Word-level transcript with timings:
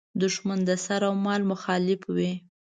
دوښمن 0.19 0.59
د 0.69 0.71
سر 0.85 1.01
او 1.09 1.13
مال 1.25 1.41
مخالف 1.51 2.01
وي. 2.15 2.31